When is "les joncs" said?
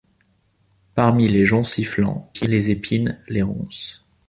1.27-1.67